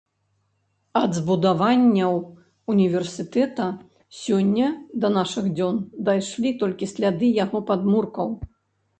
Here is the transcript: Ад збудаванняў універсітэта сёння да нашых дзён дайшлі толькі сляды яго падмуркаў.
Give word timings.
Ад 0.99 1.11
збудаванняў 1.17 2.15
універсітэта 2.73 3.67
сёння 4.21 4.67
да 5.03 5.11
нашых 5.17 5.45
дзён 5.59 5.77
дайшлі 6.07 6.55
толькі 6.63 6.89
сляды 6.95 7.29
яго 7.45 7.59
падмуркаў. 7.69 8.33